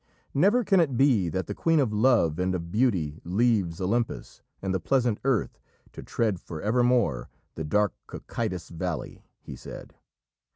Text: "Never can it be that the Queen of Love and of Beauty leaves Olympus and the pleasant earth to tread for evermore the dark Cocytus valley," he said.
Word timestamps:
"Never 0.33 0.63
can 0.63 0.79
it 0.79 0.97
be 0.97 1.29
that 1.29 1.45
the 1.45 1.53
Queen 1.53 1.79
of 1.79 1.93
Love 1.93 2.39
and 2.39 2.55
of 2.55 2.71
Beauty 2.71 3.21
leaves 3.23 3.79
Olympus 3.79 4.41
and 4.59 4.73
the 4.73 4.79
pleasant 4.79 5.19
earth 5.23 5.59
to 5.91 6.01
tread 6.01 6.39
for 6.39 6.59
evermore 6.59 7.29
the 7.53 7.63
dark 7.63 7.93
Cocytus 8.07 8.69
valley," 8.69 9.21
he 9.43 9.55
said. 9.55 9.93